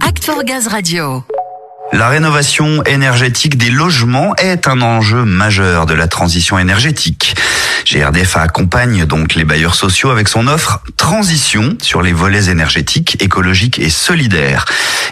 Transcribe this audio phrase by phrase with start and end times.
[0.00, 1.22] Act Gaz Radio.
[1.92, 7.36] La rénovation énergétique des logements est un enjeu majeur de la transition énergétique.
[7.86, 13.78] GRDF accompagne donc les bailleurs sociaux avec son offre Transition sur les volets énergétiques, écologiques
[13.78, 14.64] et solidaires.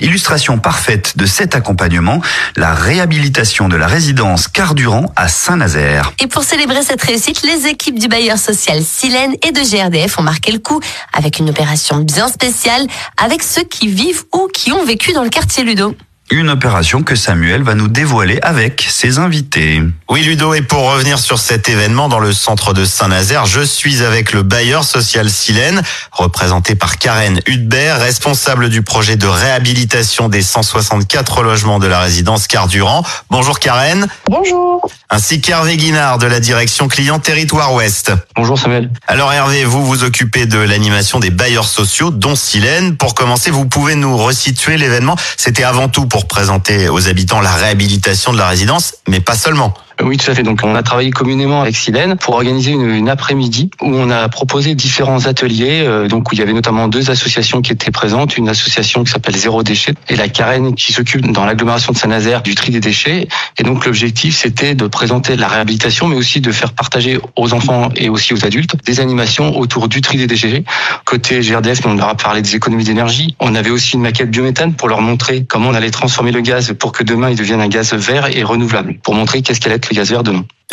[0.00, 2.22] Illustration parfaite de cet accompagnement,
[2.56, 6.12] la réhabilitation de la résidence Cardurant à Saint-Nazaire.
[6.18, 10.22] Et pour célébrer cette réussite, les équipes du bailleur social Silène et de GRDF ont
[10.22, 10.80] marqué le coup
[11.12, 12.86] avec une opération bien spéciale
[13.22, 15.94] avec ceux qui vivent ou qui ont vécu dans le quartier Ludo.
[16.30, 19.82] Une opération que Samuel va nous dévoiler avec ses invités.
[20.08, 24.02] Oui Ludo, et pour revenir sur cet événement dans le centre de Saint-Nazaire, je suis
[24.02, 30.40] avec le bailleur social Silène, représenté par Karen Hudbert, responsable du projet de réhabilitation des
[30.40, 33.04] 164 logements de la résidence Cardurant.
[33.28, 34.06] Bonjour Karen.
[34.30, 34.90] Bonjour.
[35.10, 38.12] Ainsi qu'Hervé Guinard de la direction client Territoire Ouest.
[38.36, 38.90] Bonjour Samuel.
[39.06, 42.96] Alors Hervé, vous vous occupez de l'animation des bailleurs sociaux, dont Silène.
[42.96, 45.16] Pour commencer, vous pouvez nous resituer l'événement.
[45.36, 49.74] C'était avant tout pour présenter aux habitants la réhabilitation de la résidence, mais pas seulement.
[50.00, 50.42] Oui, tout à fait.
[50.42, 54.28] Donc, on a travaillé communément avec Silène pour organiser une, une après-midi où on a
[54.28, 55.82] proposé différents ateliers.
[55.86, 58.36] euh, donc, où il y avait notamment deux associations qui étaient présentes.
[58.36, 62.42] Une association qui s'appelle Zéro Déchet et la Carène qui s'occupe dans l'agglomération de Saint-Nazaire
[62.42, 63.28] du tri des déchets.
[63.58, 67.90] Et donc, l'objectif, c'était de présenter la réhabilitation, mais aussi de faire partager aux enfants
[67.96, 70.64] et aussi aux adultes des animations autour du tri des déchets.
[71.04, 73.36] Côté GRDF, on leur a parlé des économies d'énergie.
[73.40, 76.72] On avait aussi une maquette biométhane pour leur montrer comment on allait transformer le gaz
[76.78, 78.98] pour que demain il devienne un gaz vert et renouvelable.
[79.02, 79.78] Pour montrer qu'est-ce qu'allait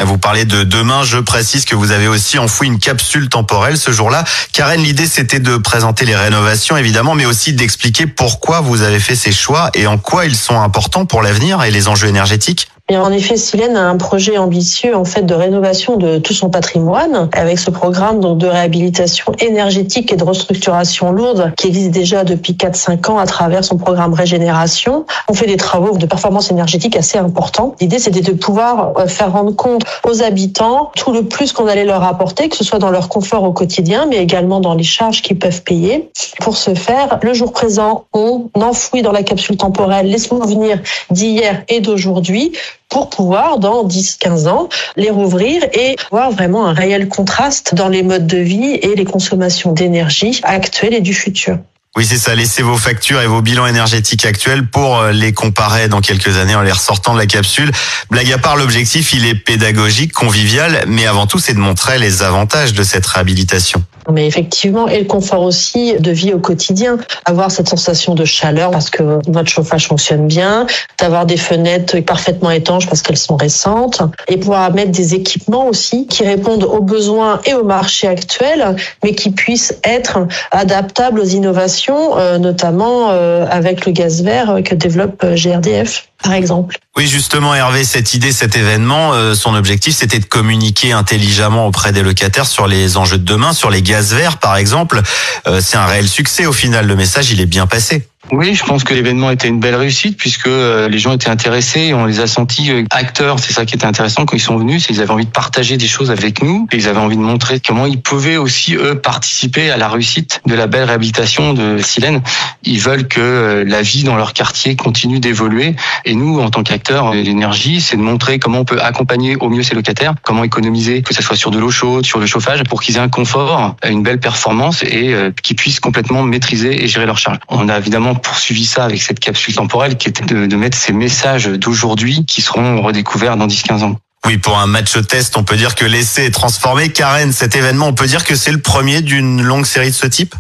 [0.02, 3.91] Vous parlez de demain, je précise que vous avez aussi enfoui une capsule temporelle ce
[3.91, 4.23] jour-là.
[4.53, 9.15] Karen, l'idée c'était de présenter les rénovations évidemment, mais aussi d'expliquer pourquoi vous avez fait
[9.15, 12.69] ces choix et en quoi ils sont importants pour l'avenir et les enjeux énergétiques.
[12.98, 17.30] En effet, Silène a un projet ambitieux en fait de rénovation de tout son patrimoine
[17.34, 23.12] avec ce programme de réhabilitation énergétique et de restructuration lourde qui existe déjà depuis 4-5
[23.12, 25.06] ans à travers son programme Régénération.
[25.28, 27.76] On fait des travaux de performance énergétique assez importants.
[27.80, 31.86] L'idée c'était de pouvoir euh, faire rendre compte aux habitants tout le plus qu'on allait
[31.86, 35.22] leur apporter, que ce soit dans leur confort au quotidien, mais également dans les charges
[35.22, 36.10] qu'ils peuvent payer.
[36.39, 40.80] Pour ce faire, le jour présent, on enfouit dans la capsule temporelle les souvenirs
[41.11, 42.54] d'hier et d'aujourd'hui
[42.89, 48.04] pour pouvoir, dans 10-15 ans, les rouvrir et voir vraiment un réel contraste dans les
[48.04, 51.60] modes de vie et les consommations d'énergie actuelles et du futur.
[51.98, 52.36] Oui, c'est ça.
[52.36, 56.54] Laissez vos factures et vos bilans énergétiques actuels pour euh, les comparer dans quelques années
[56.54, 57.72] en les ressortant de la capsule.
[58.11, 62.22] Blague à part, l'objectif, il est pédagogique, convivial, mais avant tout, c'est de montrer les
[62.22, 63.83] avantages de cette réhabilitation.
[64.11, 68.72] Mais effectivement, et le confort aussi de vie au quotidien, avoir cette sensation de chaleur
[68.72, 70.66] parce que votre chauffage fonctionne bien,
[70.98, 76.08] d'avoir des fenêtres parfaitement étanches parce qu'elles sont récentes, et pouvoir mettre des équipements aussi
[76.08, 81.79] qui répondent aux besoins et au marché actuel, mais qui puissent être adaptables aux innovations,
[81.88, 86.78] euh, notamment euh, avec le gaz vert que développe euh, GRDF, par exemple.
[86.98, 91.92] Oui, justement, Hervé, cette idée, cet événement, euh, son objectif, c'était de communiquer intelligemment auprès
[91.92, 95.02] des locataires sur les enjeux de demain, sur les gaz verts, par exemple.
[95.48, 96.88] Euh, c'est un réel succès au final.
[96.88, 98.08] Le message, il est bien passé.
[98.32, 101.94] Oui, je pense que l'événement était une belle réussite puisque euh, les gens étaient intéressés
[101.95, 103.40] on les a sentis euh, acteurs.
[103.40, 105.78] C'est ça qui était intéressant quand ils sont venus, c'est qu'ils avaient envie de partager
[105.78, 109.00] des choses avec nous et ils avaient envie de montrer comment ils pouvaient aussi eux
[109.00, 112.22] participer à la réussite de la belle réhabilitation de Silène.
[112.64, 115.76] Ils veulent que euh, la vie dans leur quartier continue d'évoluer
[116.06, 119.64] et nous, en tant qu'acteurs l'énergie, c'est de montrer comment on peut accompagner au mieux
[119.64, 122.84] ces locataires, comment économiser, que ce soit sur de l'eau chaude, sur le chauffage, pour
[122.84, 127.17] qu'ils aient un confort, une belle performance et qu'ils puissent complètement maîtriser et gérer leurs
[127.17, 127.40] charges.
[127.48, 130.94] On a évidemment poursuivi ça avec cette capsule temporelle qui était de, de mettre ces
[130.94, 133.95] messages d'aujourd'hui qui seront redécouverts dans 10-15 ans.
[134.25, 136.89] Oui, pour un match test, on peut dire que l'essai est transformé.
[136.89, 140.07] Karen, cet événement, on peut dire que c'est le premier d'une longue série de ce
[140.07, 140.35] type?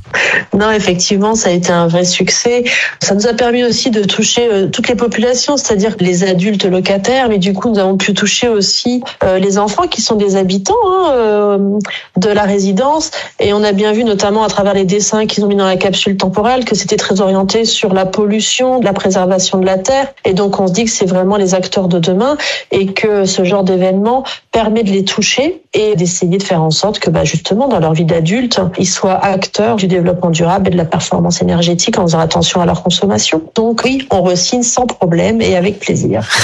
[0.53, 2.65] Non, effectivement, ça a été un vrai succès.
[3.01, 7.29] Ça nous a permis aussi de toucher euh, toutes les populations, c'est-à-dire les adultes locataires,
[7.29, 10.75] mais du coup, nous avons pu toucher aussi euh, les enfants qui sont des habitants
[10.85, 11.57] hein, euh,
[12.17, 13.11] de la résidence.
[13.39, 15.77] Et on a bien vu, notamment à travers les dessins qu'ils ont mis dans la
[15.77, 20.09] capsule temporelle, que c'était très orienté sur la pollution, la préservation de la terre.
[20.25, 22.35] Et donc, on se dit que c'est vraiment les acteurs de demain
[22.71, 26.99] et que ce genre d'événement permet de les toucher et d'essayer de faire en sorte
[26.99, 30.77] que, bah, justement, dans leur vie d'adulte, ils soient acteurs du développement durable et de
[30.77, 33.43] la performance énergétique en faisant attention à leur consommation.
[33.55, 36.27] Donc oui, on re-signe sans problème et avec plaisir.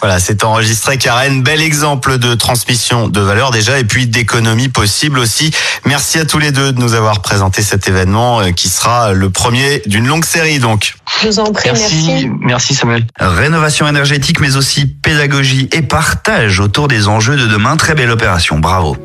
[0.00, 1.44] Voilà, c'est enregistré Karen.
[1.44, 5.52] Bel exemple de transmission de valeur déjà et puis d'économie possible aussi.
[5.84, 9.30] Merci à tous les deux de nous avoir présenté cet événement euh, qui sera le
[9.30, 10.94] premier d'une longue série donc.
[11.20, 12.30] Je vous en prie, Merci, merci.
[12.40, 13.06] merci Samuel.
[13.20, 17.76] Rénovation énergétique, mais aussi pédagogie et partage autour des enjeux de demain.
[17.76, 18.58] Très belle opération.
[18.58, 18.96] Bravo.